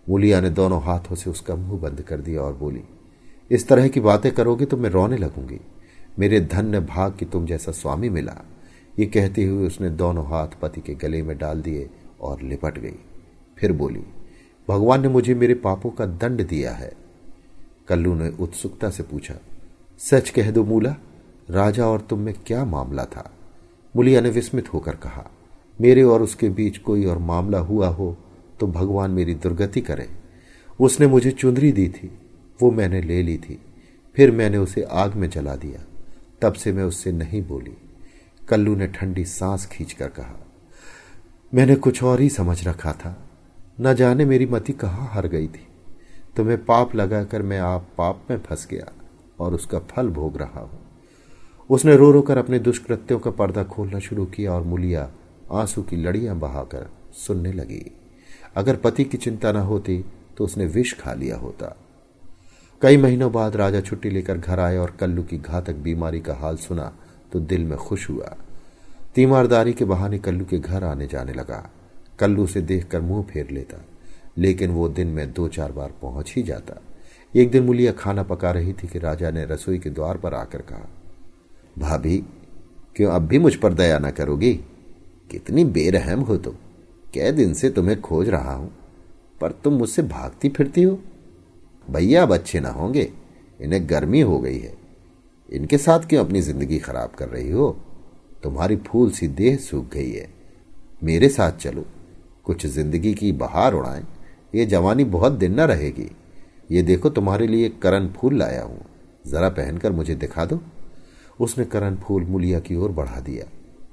मुलिया 0.10 0.40
ने 0.42 0.50
दोनों 0.50 0.82
हाथों 0.84 1.16
से 1.16 1.30
उसका 1.30 1.56
मुँह 1.56 1.80
बंद 1.82 2.02
कर 2.02 2.22
दिया 2.22 2.42
और 2.42 2.54
बोली, 2.54 2.84
इस 3.52 3.68
तरह 3.68 3.88
की 3.88 4.00
बातें 4.00 4.32
करोगे 4.32 4.66
तो 4.66 4.78
मैं 4.78 4.90
रोने 4.90 5.18
लगूँगी। 5.18 5.60
मेरे 6.20 6.40
धन्य 6.42 6.80
भाग 6.80 7.16
की 7.18 7.26
तुम 7.26 7.46
जैसा 7.46 7.72
स्वामी 7.72 8.10
मिला। 8.10 8.36
ये 9.00 9.06
कहते 9.06 9.44
हुए 9.44 9.68
उसने 9.68 9.90
दोनों 9.90 10.26
हाथ 10.26 10.60
पति 10.62 10.82
के 10.82 10.94
गले 10.94 11.22
में 11.24 11.38
डाल 11.38 11.62
दिए 11.62 11.90
और 12.22 12.42
लिपट 12.42 12.80
गई। 12.80 12.96
फिर 13.58 13.72
बोली, 13.72 14.04
भगवान 14.68 15.02
ने 15.02 15.08
मुझे 15.08 15.34
मेरे 15.34 15.54
पापों 15.56 15.90
का 15.90 16.06
दंड 16.06 16.48
दिया 16.48 16.72
है। 16.72 16.92
कल्लू 17.90 18.14
ने 18.16 18.30
उत्सुकता 18.40 18.90
से 18.90 19.04
पूछा, 19.04 19.36
सच 20.00 20.30
कह 20.30 20.52
दो 20.52 20.64
मूला, 20.64 20.96
राजा 21.50 21.86
और 21.86 22.02
तुम 22.02 22.20
में 22.20 22.34
क्या 22.48 22.64
मामला 22.66 23.06
था? 23.06 23.30
मुलिया 23.96 24.22
ने 24.22 24.30
विस्मित 24.30 24.74
होकर 24.74 24.96
कहा, 24.96 25.30
मेरे 25.80 26.04
और 26.04 26.22
उसके 26.22 26.50
बीच 26.50 26.78
कोई 26.78 27.06
और 27.06 27.18
मामला 27.20 27.60
हुआ 27.60 27.88
हो 27.88 28.16
तो 28.60 28.68
भगवान 28.68 29.12
मेरी 29.12 29.34
दुर्गति 29.36 29.82
करे। 29.82 30.08
उसने 30.80 31.08
मुझे 31.08 31.32
चुंदरी 31.32 31.72
दी 31.72 31.88
थी, 31.90 32.12
वो 32.60 32.72
मैंने 32.72 33.02
ले 33.02 33.22
ली 33.24 33.38
थी, 33.38 33.60
फिर 34.16 34.32
मैंने 34.32 34.58
उसे 34.58 34.82
आग 34.84 35.16
में 35.16 35.30
जला 35.30 35.56
दिया, 35.56 35.84
तब 36.42 36.54
से 36.54 36.72
मैं 36.74 36.84
उससे 36.84 37.12
नहीं 37.12 37.42
बोली। 37.44 37.78
कल्लू 38.42 38.76
ने 38.76 38.88
ठंडी 38.88 39.26
सांस 39.26 39.66
खींचकर 39.66 40.08
कहा, 40.10 40.36
मैंने 41.54 41.76
कुछ 41.76 42.04
और 42.04 42.22
ही 42.22 42.30
समझ 42.30 42.68
रखा 42.68 42.92
था, 42.94 43.16
न 43.82 43.94
जाने 43.94 44.26
मेरी 44.26 44.46
मति 44.46 44.74
कहाँ 44.74 45.10
हर 45.14 45.28
गई 45.28 45.48
थी। 45.48 45.66
तुम्हें 46.40 46.58
पाप 46.66 46.94
लगाकर 46.96 47.42
मैं 47.42 47.60
आप 47.60 47.88
पाप 47.98 48.22
में 48.30 48.38
फंस 48.38 48.68
गया 48.72 48.92
और 49.40 49.54
उसका 49.54 49.80
फल 49.80 50.10
भोग 50.10 50.38
रहा 50.38 50.60
हूँ। 50.60 50.80
उसने 51.70 51.96
रो 51.98 52.12
रो 52.12 52.22
कर 52.22 52.38
अपने 52.38 52.60
दुष्कृत्यों 52.60 53.20
का 53.20 53.32
पर्दा 53.32 53.64
खोलना 53.64 54.00
शुरू 54.00 54.26
किया 54.26 54.54
और 54.54 54.64
मुलिया 54.64 55.10
आँसू 55.52 55.82
की 55.82 55.96
लड़ियाँ 55.96 56.36
बहाकर 56.40 56.90
सुनने 57.18 57.52
लगी। 57.52 57.92
अगर 58.56 58.76
पति 58.76 59.04
की 59.04 59.18
चिंता 59.18 59.52
न 59.52 59.56
होती 59.56 60.06
तो 60.38 60.46
उसने 60.46 60.66
विष 60.66 60.94
खा 60.94 61.14
लिया 61.14 61.38
होता। 61.38 61.76
कई 62.82 62.98
महीनों 62.98 63.32
बाद 63.32 63.56
राजा 63.56 63.82
छुट्टी 63.82 64.10
लेकर 64.10 64.38
घर 64.38 64.60
आए 64.60 64.78
और 64.78 64.96
कल्लू 65.00 65.24
की 65.24 65.38
घातक 65.38 65.76
बीमारी 65.84 66.22
का 66.22 66.36
हाल 66.36 66.58
सुना 66.58 66.92
तो 67.34 67.40
दिल 67.40 67.66
में 67.66 67.78
खुश 67.78 68.10
हुआ। 68.10 68.36
तीमारदारी 69.16 69.74
के 69.74 69.86
बहाने 69.86 70.20
कल्लू 70.20 70.46
के 70.46 70.60
घर 70.60 70.84
आने 70.84 71.08
जाने 71.08 71.34
लगा। 71.34 71.70
कल्लू 72.20 72.48
से 72.48 72.62
देखकर 72.62 73.02
मुँह 73.02 73.24
फेर 73.24 73.52
लेता। 73.52 73.86
लेकिन 74.40 74.72
वो 74.72 74.88
दिन 74.90 75.08
में 75.08 75.32
दो 75.34 75.48
चार 75.48 75.72
बार 75.72 75.94
पहुँच 76.02 76.34
ही 76.36 76.44
जाता। 76.44 76.82
एक 77.36 77.52
दिन 77.52 77.64
मुलिया 77.64 77.92
खाना 77.92 78.24
पका 78.24 78.52
रही 78.52 78.74
थी 78.74 78.88
कि 78.88 79.00
राजा 79.00 79.32
ने 79.32 79.46
रसोई 79.46 79.80
के 79.80 79.90
द्वार 79.90 80.18
पर 80.18 80.34
आकर 80.34 80.62
कहा, 80.62 80.88
भाभी, 81.80 82.18
क्यों 82.96 83.12
अब 83.12 83.22
भी 83.22 83.40
मुझ 83.40 83.56
पर 83.56 83.74
दया 83.74 84.00
न 84.00 84.12
करोगी? 84.12 84.54
कितनी 85.32 85.64
बेरहम 85.66 86.20
हो 86.20 86.38
तुम। 86.38 86.54
कै 87.14 87.32
दिन 87.32 87.54
से 87.54 87.70
तुम्हें 87.70 88.02
खोज 88.02 88.30
रहा 88.30 88.54
हूँ, 88.54 88.72
पर 89.42 89.52
तुम 89.52 89.74
मुझसे 89.74 90.02
भागती 90.02 90.50
फिरती 90.50 90.84
हो। 90.84 91.00
भैया, 91.90 92.24
अब 92.24 92.34
अच्छे 92.34 92.60
ना 92.60 92.70
होंगे, 92.70 93.12
इन्हें 93.62 93.90
गर्मी 93.90 94.22
हो 94.22 94.40
गई 94.40 94.60
है। 94.60 94.74
इनके 95.50 95.78
साथ 95.78 96.00
क्यों 96.00 96.26
अपनी 96.26 96.42
ज़िंदगी 96.42 96.80
खराब 96.80 97.10
कर 97.10 97.30
रही 97.30 97.52
हो? 97.52 97.70
तुम्हारी 98.44 98.76
फूल 98.76 99.12
सी 99.12 99.28
देह 99.28 99.58
सूख 99.58 99.90
गई 99.94 100.12
है। 100.12 100.28
मेरे 101.04 101.30
साथ 101.30 101.52
चलो, 101.52 101.86
कुछ 102.44 102.66
ज़िंदगी 102.66 103.14
की 103.14 103.32
बहार 103.32 103.74
उड़ाएँ। 103.74 104.06
ये 104.56 104.66
जवानी 104.66 105.04
बहुत 105.04 105.32
दिन 105.32 105.60
न 105.60 105.64
रहेगी। 105.64 106.10
ये 106.72 106.82
देखो 106.82 107.10
तुम्हारे 107.10 107.48
लिए 107.48 107.70
करण 107.84 108.08
फूल 108.08 108.38
लाया 108.38 108.64
हूँ। 108.64 108.86
जरा 109.28 109.50
पहनकर 109.50 109.92
मुझे 109.92 110.16
दिखा 110.16 110.46
दो। 110.46 110.60
उसने 111.40 111.66
करण 111.66 111.96
फूल 111.96 112.24
मुलिया 112.24 112.60
की 112.60 112.76
ओर 112.76 112.92
बढ़ा 112.92 113.20
दिया। 113.20 113.46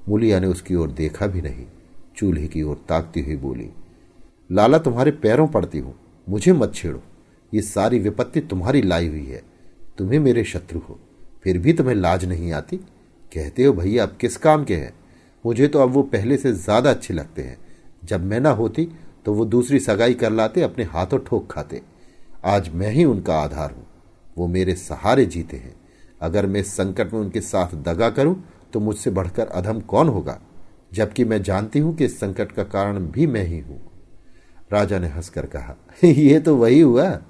मुलिया 0.09 0.39
ने 0.39 0.47
उसकी 0.47 0.75
ओर 0.75 0.91
देखा 0.91 1.27
भी 1.27 1.41
नहीं। 1.41 1.65
चूल्हे 2.17 2.47
की 2.47 2.63
ओर 2.63 2.81
ताकती 2.89 3.21
हुई 3.21 3.35
बोली, 3.35 3.69
लाला, 4.51 4.77
तुम्हारे 4.77 5.11
पैरों 5.11 5.47
पड़ती 5.47 5.79
हूँ। 5.79 5.93
मुझे 6.27 6.53
मत 6.53 6.73
छेड़ो। 6.75 7.01
ये 7.53 7.61
सारी 7.61 7.99
विपत्ति 7.99 8.41
तुम्हारी 8.41 8.81
लाई 8.81 9.07
हुई 9.07 9.25
है। 9.25 9.41
तुम्हें 9.97 10.19
मेरे 10.19 10.43
शत्रु 10.43 10.79
हो। 10.79 10.99
फिर 11.43 11.57
भी 11.57 11.73
तुम्हें 11.73 11.95
लाज 11.95 12.25
नहीं 12.25 12.51
आती? 12.51 12.77
कहते 13.31 13.63
हो 13.63 13.73
भैया, 13.73 14.03
अब 14.03 14.17
किस 14.21 14.37
काम 14.37 14.63
के 14.65 14.75
हैं? 14.75 14.93
मुझे 15.45 15.67
तो 15.67 15.79
अब 15.79 15.89
वो 15.89 16.01
पहले 16.03 16.37
से 16.37 16.51
ज़्यादा 16.53 16.89
अच्छे 16.89 17.13
लगते 17.13 17.41
हैं। 17.41 17.57
जब 18.03 18.23
मैं 18.23 18.39
ना 18.39 18.49
होती 18.49 18.87
तो 19.27 19.33
वो 19.33 19.45
दूसरी 19.45 19.79
सगाई 19.79 20.13
कर 20.13 20.31
लाते, 20.31 20.61
अपने 20.61 20.83
हाथों 20.83 21.17
ठोक 21.19 21.51
खाते। 21.51 21.81
आज 22.45 22.69
मैं 22.69 22.91
ही 22.91 23.05
उनका 23.05 23.39
आधार 23.39 23.71
हूँ। 23.71 23.85
वो 24.37 24.47
मेरे 24.47 24.75
सहारे 24.75 25.25
जीते 25.25 25.57
हैं। 25.57 25.75
अगर 26.21 26.45
मैं 26.45 26.61
संकट 26.63 27.13
में 27.13 27.19
उनके 27.19 27.41
साथ 27.41 27.75
दगा 27.75 28.09
करूँ 28.09 28.35
तो 28.73 28.79
मुझसे 28.79 29.09
बढ़कर 29.09 29.47
अधम 29.47 29.79
कौन 29.79 30.09
होगा? 30.09 30.39
जबकि 30.93 31.25
मैं 31.25 31.41
जानती 31.43 31.79
हूँ 31.79 31.95
कि 31.95 32.05
इस 32.05 32.19
संकट 32.19 32.51
का 32.51 32.63
कारण 32.63 32.99
भी 32.99 33.27
मैं 33.27 33.43
ही 33.43 33.59
हूँ। 33.59 33.81
राजा 34.73 34.99
ने 34.99 35.07
हंसकर 35.07 35.45
कहा 35.45 35.75
यह 36.03 36.39
तो 36.39 36.55
वही 36.55 36.79
हुआ। 36.79 37.21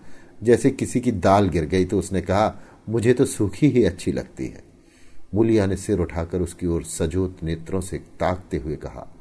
जैसे 0.44 0.72
किसी 0.72 1.02
की 1.02 1.12
दाल 1.12 1.50
गिर 1.50 1.66
गई 1.66 1.86
तो 1.86 2.00
उसने 2.00 2.22
कहा, 2.22 2.56
मुझे 2.90 3.14
तो 3.14 3.26
सूखी 3.26 3.70
ही 3.70 3.84
अच्छी 3.84 4.12
लगती 4.12 4.48
है। 4.48 4.64
मुलिया 5.36 5.66
ने 5.66 5.78
सिर 5.78 6.00
उठाकर 6.00 6.42
उसकी 6.42 6.68
ओर 6.68 6.84
सजोत 6.84 7.44
नेत्रों 7.44 7.82
से 7.82 7.98
ताकते 7.98 8.58
हुए 8.58 8.76
कहा 8.76 9.14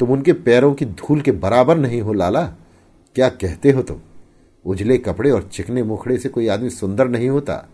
तुम 0.00 0.10
उनके 0.10 0.32
पैरों 0.32 0.74
की 0.74 0.84
धूल 0.84 1.20
के 1.20 1.32
बराबर 1.32 1.76
नहीं 1.76 2.00
हो, 2.00 2.12
लाला। 2.12 2.42
क्या 3.14 3.28
कहते 3.28 3.70
हो 3.70 3.82
तुम? 3.82 3.96
उजले 4.66 4.98
कपड़े 4.98 5.30
और 5.30 5.42
चिकने 5.42 5.82
मुखड़े 5.82 6.18
से 6.18 6.28
कोई 6.28 6.48
आदमी 6.48 6.70
सुंदर 6.70 7.08
नहीं 7.08 7.28
होता। 7.28 7.68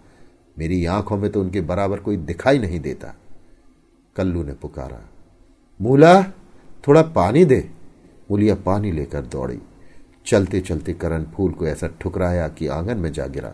मेरी 0.58 0.86
आँखों 0.86 1.16
में 1.16 1.32
तो 1.32 1.40
उनके 1.40 1.60
बराबर 1.60 2.00
कोई 2.00 2.16
दिखाई 2.16 2.58
नहीं 2.58 2.80
देता। 2.80 3.14
कल्लू 4.16 4.42
ने 4.42 4.52
पुकारा। 4.52 5.08
मूला, 5.80 6.22
थोड़ा 6.88 7.02
पानी 7.02 7.44
दे। 7.44 7.70
मुलिया 8.30 8.54
पानी 8.54 8.92
लेकर 8.92 9.20
दौड़ी। 9.20 9.58
चलते 10.26 10.60
चलते 10.60 10.92
करण 10.92 11.24
फूल 11.24 11.52
को 11.52 11.66
ऐसा 11.66 11.88
ठुकराया 12.00 12.48
कि 12.48 12.66
आँगन 12.66 12.98
में 12.98 13.12
जा 13.12 13.26
गिरा। 13.26 13.52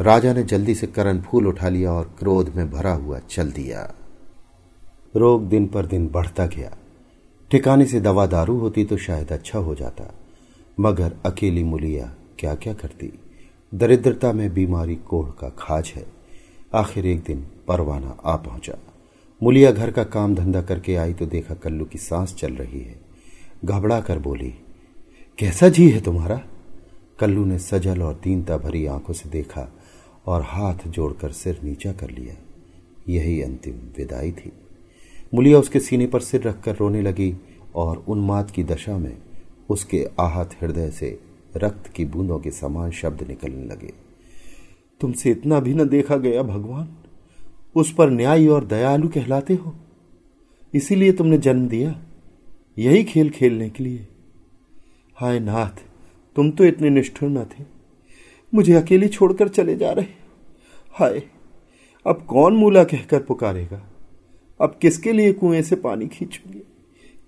राजा 0.00 0.32
ने 0.32 0.42
जल्दी 0.42 0.74
से 0.74 0.86
करण 0.86 1.20
फूल 1.20 1.46
उठा 1.46 1.68
लिया 1.68 1.92
और 1.92 2.14
क्रोध 2.18 2.52
में 2.56 2.70
भरा 2.70 2.92
हुआ 2.92 3.18
चल 3.18 3.52
दिया। 3.52 3.94
रोग 5.16 5.48
दिन 5.48 5.66
पर 5.66 5.86
दिन 5.86 6.08
बढ़ता 6.08 6.46
गया। 6.46 6.76
ठिकाने 7.50 7.84
से 7.86 8.00
दवा 8.00 8.26
दारू 8.26 8.56
होती 8.58 8.84
तो 8.84 8.96
शायद 8.96 9.32
अच्छा 9.32 9.58
हो 9.58 9.74
जाता। 9.74 10.12
मगर 10.80 11.16
अकेली 11.26 11.62
मुलिया 11.64 12.14
क्या 12.38 12.54
क्या 12.54 12.74
करती? 12.74 13.12
दरिद्रता 13.72 14.32
में 14.32 14.52
बीमारी 14.54 14.96
कोढ़ 14.96 15.30
का 15.30 15.48
खाज 15.48 15.92
है। 15.96 16.06
आखिर 16.74 17.06
एक 17.06 17.22
दिन 17.22 17.46
परवाना 17.68 18.16
आ 18.24 18.36
पहुँचा। 18.36 18.76
मुलिया 19.42 19.70
घर 19.70 19.90
का 19.90 20.04
काम 20.04 20.34
धंधा 20.34 20.62
करके 20.62 20.96
आई 20.96 21.14
तो 21.14 21.26
देखा 21.26 21.54
कल्लू 21.54 21.84
की 21.84 21.98
सांस 21.98 22.34
चल 22.34 22.52
रही 22.52 22.80
है। 22.80 23.00
घबरा 23.64 24.00
कर 24.00 24.18
बोली, 24.18 24.54
कैसा 25.38 25.68
जी 25.68 25.88
है 25.90 26.00
तुम्हारा? 26.00 26.40
कल्लू 27.20 27.44
ने 27.44 27.58
सजल 27.58 28.02
और 28.02 28.20
दीनता 28.24 28.56
भरी 28.56 28.86
आँखों 28.86 29.14
से 29.14 29.28
देखा 29.28 29.68
और 30.26 30.42
हाथ 30.42 30.88
जोड़कर 30.88 31.32
सिर 31.32 31.60
नीचा 31.64 31.92
कर 31.92 32.10
लिया। 32.10 32.34
यही 33.08 33.40
अंतिम 33.42 33.74
विदाई 33.98 34.32
थी। 34.32 34.52
मुलिया 35.34 35.58
उसके 35.58 35.80
सीने 35.80 36.06
पर 36.06 36.20
सिर 36.20 36.42
रखकर 36.42 36.76
रोने 36.76 37.02
लगी 37.02 37.34
और 37.74 38.04
उन्माद 38.08 38.50
की 38.50 38.64
दशा 38.64 38.98
में 38.98 39.16
उसके 39.68 40.08
आहत 40.20 40.54
हृदय 40.62 40.90
से 40.90 41.18
रक्त 41.56 41.86
की 41.86 42.04
बूंदों 42.04 42.38
के 42.38 42.50
समान 42.50 42.90
शब्द 42.90 43.28
निकलने 43.28 43.64
लगे। 43.64 43.92
तुमसे 45.00 45.30
इतना 45.30 45.60
भी 45.60 45.74
न 45.74 45.88
देखा 45.88 46.16
गया 46.16 46.42
भगवान। 46.42 46.96
उस 47.76 47.94
पर 47.94 48.10
न्याय 48.10 48.46
और 48.46 48.64
दयालु 48.64 49.08
कहलाते 49.08 49.54
हो। 49.54 49.74
इसीलिए 50.74 51.12
तुमने 51.12 51.38
जन्म 51.38 51.68
दिया। 51.68 52.02
यही 52.78 53.04
खेल 53.04 53.30
खेलने 53.30 53.70
के 53.70 53.84
लिए। 53.84 54.06
हाय 55.14 55.40
नाथ, 55.40 55.82
तुम 56.36 56.50
तो 56.50 56.64
इतने 56.64 56.90
निष्ठुर 56.90 57.28
न 57.28 57.44
थे। 57.44 57.64
मुझे 58.54 58.74
अकेली 58.74 59.08
छोड़कर 59.08 59.48
चले 59.48 59.76
जा 59.76 59.92
रहे 59.92 60.06
हाय, 60.92 61.22
अब 62.06 62.24
कौन 62.28 62.56
मूला 62.56 62.84
कहकर 62.84 63.22
पुकारेगा? 63.22 63.87
अब 64.60 64.78
किसके 64.82 65.12
लिए 65.12 65.32
कुएँ 65.32 65.62
से 65.62 65.76
पानी 65.76 66.06
खींचूँगी? 66.06 66.62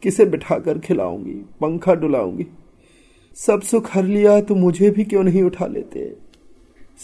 किसे 0.02 0.24
बिठाकर 0.24 0.78
खिलाऊँगी? 0.78 1.34
पंखा 1.60 1.94
डुलाऊँगी? 1.94 2.46
सब 3.36 3.60
सुख 3.62 3.88
हर 3.94 4.04
लिया 4.04 4.40
तो 4.40 4.54
मुझे 4.54 4.90
भी 4.90 5.04
क्यों 5.04 5.22
नहीं 5.22 5.42
उठा 5.42 5.66
लेते? 5.66 6.16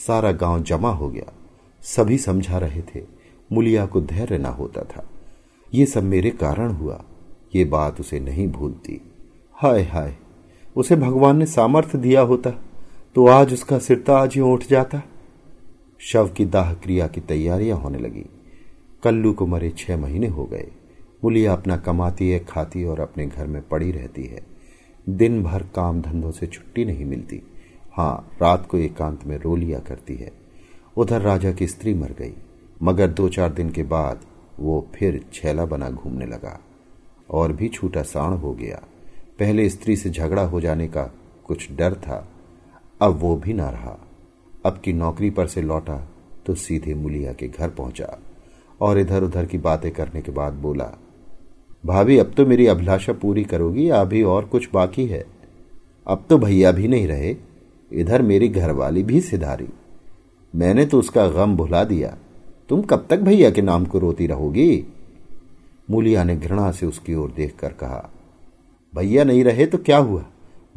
सारा 0.07 0.33
गाँव 0.33 0.63
जमा 0.63 0.91
हो 0.91 1.09
गया। 1.09 1.33
सभी 1.83 2.19
समझा 2.19 2.59
रहे 2.59 2.83
थे, 2.83 3.03
मुलिया 3.53 3.87
को 3.87 4.01
धैर्य 4.01 4.39
ना 4.39 4.49
होता 4.49 4.83
था। 4.83 5.09
ये 5.75 5.87
सब 5.87 6.03
मेरे 6.03 6.31
कारण 6.31 6.71
हुआ। 6.71 7.05
ये 7.55 7.65
बात 7.65 8.01
उसे 8.01 8.21
नहीं 8.21 8.47
भूलती। 8.49 9.01
हाय 9.55 9.83
हाय, 9.83 10.17
उसे 10.77 10.97
भगवान 10.97 11.37
ने 11.37 11.47
सामर्थ्य 11.47 11.99
दिया 11.99 12.21
होता 12.21 12.51
तो 13.15 13.27
आज 13.27 13.53
उसका 13.53 13.79
सिरता 13.79 14.17
आज 14.19 14.35
ही 14.35 14.41
उठ 14.41 14.65
जाता। 14.65 15.03
शव 16.01 16.29
की 16.29 16.45
दाह 16.45 16.73
क्रिया 16.75 17.07
की 17.07 17.21
तैयारियाँ 17.21 17.79
होने 17.79 17.99
लगी। 17.99 18.25
कल्लू 19.07 19.33
को 19.33 19.47
मरे 19.47 19.71
छह 19.71 19.97
महीने 19.97 20.27
हो 20.27 20.45
गए। 20.45 20.67
मुलिया 21.25 21.53
अपना 21.53 21.77
कमाती 21.77 22.31
है, 22.31 22.39
खाती 22.39 22.85
और 22.85 23.01
अपने 23.01 23.27
घर 23.27 23.47
में 23.47 23.69
पड़ी 23.69 23.91
रहती 23.91 24.25
है। 24.25 24.47
दिन 25.09 25.43
भर 25.43 25.63
काम 25.63 26.03
धंधों 26.03 26.31
से 26.31 26.47
छुट्टी 26.47 26.85
नहीं 26.85 27.05
मिलती। 27.05 27.43
हाँ 27.93 28.33
रात 28.43 28.67
को 28.67 28.79
एकांत 28.79 29.25
में 29.25 29.39
रो 29.39 29.57
लिया 29.57 29.79
करती 29.79 30.15
है। 30.15 30.33
उधर 30.97 31.21
राजा 31.21 31.53
की 31.53 31.67
स्त्री 31.67 31.95
मर 31.95 32.13
गई। 32.19 32.33
मगर 32.83 33.09
दो 33.09 33.29
चार 33.29 33.53
दिन 33.53 33.71
के 33.71 33.83
बाद 33.83 34.21
वो 34.61 34.89
फिर 34.95 35.25
छैला 35.33 35.65
बना 35.65 35.91
घूमने 35.91 36.27
लगा 36.27 36.61
और 37.31 37.53
भी 37.53 37.69
छूटा 37.69 38.03
साण 38.03 38.33
हो 38.33 38.53
गया। 38.53 38.83
पहले 39.39 39.69
स्त्री 39.69 39.97
से 39.97 40.11
झगड़ा 40.11 40.43
हो 40.43 40.61
जाने 40.61 40.89
का 40.89 41.05
कुछ 41.45 41.73
डर 41.73 41.95
था। 41.95 42.29
अब 43.01 43.13
वो 43.13 43.37
भी 43.37 43.53
ना 43.53 43.71
रहा। 43.71 44.09
अब 44.67 44.81
की 44.85 44.93
नौकरी 44.93 45.31
पर 45.31 45.47
से 45.47 45.63
लौटा 45.63 46.09
तो 46.47 46.55
सीधे 46.55 46.95
मुलिया 46.95 47.33
के 47.33 47.49
घर 47.49 47.71
पहुँचा। 47.71 48.19
और 48.81 48.99
इधर 48.99 49.23
उधर 49.23 49.47
की 49.47 49.59
बातें 49.59 49.91
करने 49.91 50.23
के 50.23 50.33
बाद 50.33 50.53
बोला, 50.53 50.91
भाभी, 51.87 52.19
अब 52.19 52.33
तो 52.37 52.47
मेरी 52.47 52.67
अभिलाषा 52.67 53.13
पूरी 53.13 53.45
करोगी, 53.45 53.89
अभी 53.89 54.23
और 54.23 54.45
कुछ 54.45 54.69
बाकी 54.75 55.07
है। 55.07 55.25
अब 56.07 56.25
तो 56.31 56.39
भैया 56.39 56.73
भी 56.73 56.89
नहीं 56.89 57.07
रहे, 57.07 57.37
इधर 57.93 58.23
मेरी 58.23 58.49
घरवाली 58.49 59.03
भी 59.03 59.21
सिधारी। 59.21 59.69
मैंने 60.55 60.87
तो 60.87 60.99
उसका 60.99 61.29
गम 61.29 61.57
भुला 61.57 61.85
दिया। 61.85 62.17
तुम 62.69 62.83
कब 62.83 63.07
तक 63.11 63.19
भैया 63.19 63.51
के 63.51 63.63
नाम 63.63 63.85
को 63.85 63.99
रोती 63.99 64.27
रहोगी? 64.27 64.87
मूलिया 65.91 66.25
ने 66.25 66.37
घृणा 66.37 66.71
से 66.73 66.87
उसकी 66.87 67.15
ओर 67.15 67.33
देखकर 67.37 67.73
कहा, 67.73 68.11
भैया 68.95 69.25
नहीं 69.25 69.45
रहे 69.45 69.67
तो 69.67 69.79
क्या 69.79 69.99
हुआ? 69.99 70.25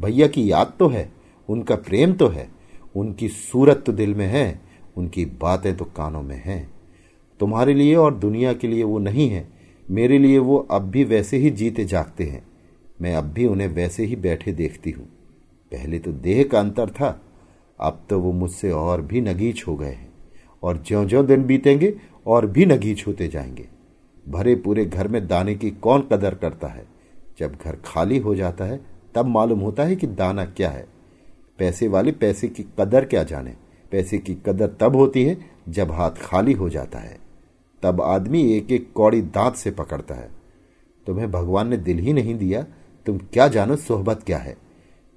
भैया 0.01 0.27
की 0.27 0.51
याद 0.51 0.73
तो 0.79 0.87
है, 0.87 1.11
उनका 1.49 1.75
प्रेम 1.75 2.13
तो 2.13 2.27
है, 2.27 2.49
उनकी 2.95 3.29
सूरत 3.29 3.83
तो 3.85 3.91
दिल 3.91 4.13
में 4.15 4.27
है, 4.27 4.61
उनकी 4.97 5.25
बातें 5.25 5.77
तो 5.77 5.85
कानों 5.85 6.21
में 6.21 6.41
हैं। 6.45 6.78
तुम्हारे 7.39 7.73
लिए 7.73 7.95
और 7.95 8.13
दुनिया 8.13 8.53
के 8.53 8.67
लिए 8.67 8.83
वो 8.83 8.99
नहीं 8.99 9.29
है। 9.29 9.49
मेरे 9.91 10.19
लिए 10.19 10.37
वो 10.37 10.57
अब 10.57 10.81
भी 10.81 11.03
वैसे 11.03 11.37
ही 11.37 11.49
जीते 11.49 11.85
जागते 11.85 12.23
हैं। 12.23 12.43
मैं 13.01 13.15
अब 13.15 13.23
भी 13.23 13.45
उन्हें 13.45 13.67
वैसे 13.67 14.03
ही 14.03 14.15
बैठे 14.15 14.51
देखती 14.51 14.91
हूँ। 14.91 15.05
पहले 15.71 15.99
तो 15.99 16.11
देह 16.11 16.43
का 16.43 16.59
अंतर 16.59 16.89
था, 16.89 17.21
अब 17.79 18.01
तो 18.09 18.19
वो 18.19 18.31
मुझसे 18.31 18.71
और 18.71 19.01
भी 19.01 19.21
नगीच 19.21 19.63
हो 19.67 19.75
गए 19.75 19.91
हैं 19.91 20.09
और 20.63 20.83
ज्यो 20.87 21.05
ज्यो 21.05 21.23
दिन 21.23 21.43
बीतेंगे 21.43 21.93
और 22.27 22.45
भी 22.45 22.65
नगीच 22.65 23.07
होते 23.07 23.27
जाएँगे। 23.27 23.67
भरे 24.29 24.55
पूरे 24.55 24.85
घर 24.85 25.07
में 25.07 25.27
दाने 25.27 25.55
की 25.55 25.71
कौन 25.71 26.01
कदर 26.01 26.35
करता 26.35 26.67
है? 26.67 26.85
जब 27.39 27.57
घर 27.63 27.77
खाली 27.85 28.17
हो 28.17 28.35
जाता 28.35 28.65
है, 28.65 28.79
तब 29.15 29.25
मालूम 29.25 29.59
होता 29.59 29.83
है 29.83 29.95
कि 29.95 30.07
दाना 30.07 30.45
क्या 30.45 30.69
है। 30.69 30.87
पैसे 31.57 31.87
वाले 31.87 32.11
पैसे 32.11 32.47
की 32.47 32.65
कदर 32.79 33.05
क्या 33.05 33.23
जाने? 33.23 33.53
पैसे 33.91 34.17
की 34.17 34.37
कदर 34.45 34.67
तब 34.79 34.95
होती 34.95 35.23
है 35.23 35.37
जब 35.69 35.91
हाथ 35.91 36.11
खाली 36.11 36.53
हो 36.53 36.69
जाता 36.69 36.99
है। 36.99 37.28
तब 37.83 38.01
आदमी 38.01 38.41
एक 38.53 38.71
एक 38.71 38.91
कौड़ी 38.93 39.21
दांत 39.21 39.55
से 39.55 39.71
पकड़ता 39.71 40.15
है। 40.15 40.29
तुम्हें 41.07 41.29
भगवान 41.31 41.67
ने 41.67 41.77
दिल 41.77 41.99
ही 41.99 42.13
नहीं 42.13 42.35
दिया, 42.37 42.61
तुम 43.05 43.17
क्या 43.33 43.47
जानो 43.47 43.75
सोहबत 43.77 44.23
क्या 44.23 44.37
है। 44.37 44.55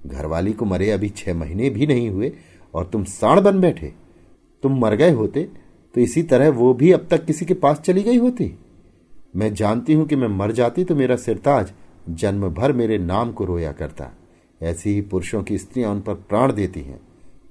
घरवाली 0.01 0.53
को 0.53 0.65
मरे 0.65 0.91
अभी 0.91 1.09
छह 1.09 1.35
महीने 1.35 1.71
भी 1.71 1.87
नहीं 1.87 2.09
हुए 2.11 2.33
और 2.75 2.85
तुम 2.87 3.05
साण 3.07 3.41
बन 3.41 3.61
बैठे। 3.61 3.93
तुम 4.63 4.79
मर 4.81 4.95
गए 4.95 5.11
होते 5.13 5.49
तो 5.95 6.01
इसी 6.01 6.23
तरह 6.23 6.51
वो 6.51 6.73
भी 6.75 6.91
अब 6.93 7.07
तक 7.11 7.25
किसी 7.25 7.47
के 7.47 7.55
पास 7.55 7.81
चली 7.81 8.03
गई 8.03 8.19
होती। 8.19 8.53
मैं 9.37 9.53
जानती 9.55 9.95
हूँ 9.95 10.07
कि 10.07 10.17
मैं 10.17 10.29
मर 10.29 10.53
जाती 10.53 10.85
तो 10.85 10.95
मेरा 10.95 11.17
सिरताज 11.17 11.73
जन्म 12.11 12.49
भर 12.51 12.73
मेरे 12.73 12.99
नाम 12.99 13.33
को 13.33 13.45
रोया 13.45 13.73
करता। 13.73 14.11
ऐसी 14.61 14.95
ही 14.95 15.01
पुरुषों 15.03 15.43
की 15.43 15.59
स्त्रियाँ 15.59 15.91
उन 15.91 16.01
पर 16.01 16.15
प्राण 16.15 16.53
देती 16.53 16.81
हैं। 16.81 17.01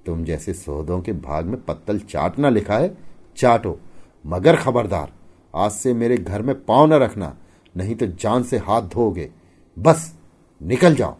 तुम 0.06 0.24
जैसे 0.26 0.54
सौदों 0.54 1.00
के 1.02 1.14
भाग 1.14 1.46
में 1.46 1.62
पत्तल 1.62 2.00
चाटना 2.02 2.50
लिखा 2.50 2.78
है, 2.78 2.96
चाटो। 3.38 3.80
मगर 4.26 4.56
खबरदार, 4.56 5.14
आज 5.56 5.72
से 5.72 5.94
मेरे 5.94 6.18
घर 6.18 6.42
में 6.42 6.66
पाँव 6.66 6.86
न 6.88 6.94
रखना, 6.94 7.38
नहीं 7.78 7.96
तो 7.96 8.06
जान 8.06 8.44
से 8.44 8.58
हाथ 8.58 8.82
धोगे 8.82 9.32
बस, 9.80 10.16
निकल 10.62 10.96
जाओ। 10.96 11.18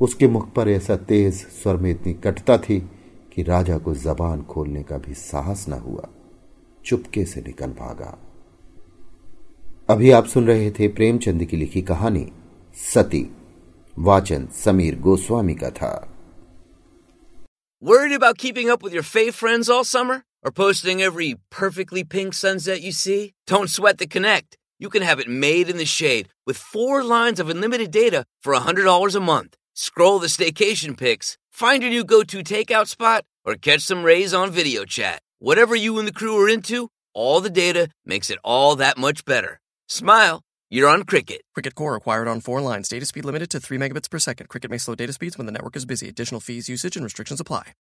उसके 0.00 0.28
मुख 0.28 0.52
पर 0.52 0.68
ऐसा 0.68 0.96
तेज 0.96 1.34
स्वर 1.34 1.76
में 1.76 1.90
इतनी 1.90 2.14
कटता 2.14 2.58
थी 2.58 2.90
कि 3.34 3.42
राजा 3.42 3.78
को 3.78 3.94
जबान 3.94 4.42
खोलने 4.42 4.82
का 4.82 4.98
भी 4.98 5.14
साहस 5.14 5.68
न 5.68 5.72
हुआ। 5.72 6.08
चुपके 6.84 7.24
से 7.24 7.40
निकल 7.40 7.66
भागा। 7.66 8.18
अभी 9.90 10.10
आप 10.10 10.26
सुन 10.26 10.46
रहे 10.46 10.70
थे 10.70 10.88
प्रेमचंद 10.88 11.44
की 11.44 11.56
लिखी 11.56 11.82
कहानी, 11.82 12.32
सती, 12.94 13.36
वाचन 13.98 14.46
समीर 14.46 14.98
गोस्वामी 14.98 15.54
का 15.54 15.70
था। 15.70 16.14
Worried 17.84 18.20
about 18.20 18.38
keeping 18.38 18.76
up 18.76 18.82
with 18.84 19.00
your 19.00 19.06
fave 19.16 19.44
friends 19.44 19.70
all 19.70 19.84
summer? 19.94 20.31
Or 20.44 20.50
posting 20.50 21.00
every 21.00 21.36
perfectly 21.50 22.02
pink 22.04 22.34
sunset 22.34 22.82
you 22.82 22.92
see? 22.92 23.32
Don't 23.46 23.70
sweat 23.70 23.98
the 23.98 24.06
connect. 24.06 24.58
You 24.78 24.88
can 24.88 25.02
have 25.02 25.20
it 25.20 25.28
made 25.28 25.68
in 25.68 25.76
the 25.76 25.84
shade 25.84 26.28
with 26.46 26.56
four 26.56 27.04
lines 27.04 27.38
of 27.38 27.48
unlimited 27.48 27.90
data 27.92 28.24
for 28.40 28.52
$100 28.52 29.14
a 29.14 29.20
month. 29.20 29.56
Scroll 29.74 30.18
the 30.18 30.26
staycation 30.26 30.98
pics, 30.98 31.38
find 31.50 31.82
your 31.82 31.90
new 31.90 32.04
go 32.04 32.24
to 32.24 32.38
takeout 32.38 32.88
spot, 32.88 33.24
or 33.44 33.54
catch 33.54 33.82
some 33.82 34.02
rays 34.02 34.34
on 34.34 34.50
video 34.50 34.84
chat. 34.84 35.22
Whatever 35.38 35.76
you 35.76 35.98
and 35.98 36.08
the 36.08 36.12
crew 36.12 36.36
are 36.42 36.48
into, 36.48 36.88
all 37.14 37.40
the 37.40 37.50
data 37.50 37.88
makes 38.04 38.28
it 38.28 38.38
all 38.42 38.76
that 38.76 38.98
much 38.98 39.24
better. 39.24 39.60
Smile. 39.88 40.42
You're 40.70 40.88
on 40.88 41.04
Cricket. 41.04 41.42
Cricket 41.54 41.74
Core 41.74 41.96
acquired 41.96 42.28
on 42.28 42.40
four 42.40 42.60
lines. 42.60 42.88
Data 42.88 43.06
speed 43.06 43.24
limited 43.24 43.50
to 43.50 43.60
3 43.60 43.78
megabits 43.78 44.10
per 44.10 44.18
second. 44.18 44.48
Cricket 44.48 44.70
may 44.70 44.78
slow 44.78 44.94
data 44.94 45.12
speeds 45.12 45.36
when 45.36 45.46
the 45.46 45.52
network 45.52 45.76
is 45.76 45.84
busy. 45.84 46.08
Additional 46.08 46.40
fees, 46.40 46.68
usage, 46.68 46.96
and 46.96 47.04
restrictions 47.04 47.40
apply. 47.40 47.74